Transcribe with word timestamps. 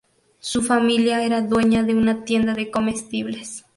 Su 0.39 0.63
familia 0.63 1.23
era 1.23 1.41
dueña 1.41 1.83
de 1.83 1.93
una 1.93 2.25
tienda 2.25 2.55
de 2.55 2.71
comestibles. 2.71 3.65